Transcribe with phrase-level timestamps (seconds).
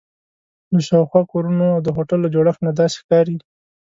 [0.73, 3.37] له شاوخوا کورونو او د هوټل له جوړښت نه داسې ښکاري.